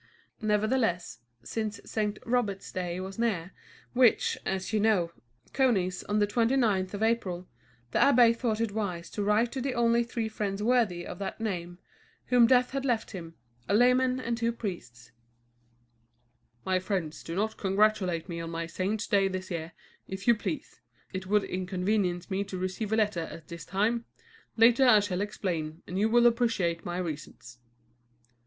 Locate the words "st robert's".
1.85-2.71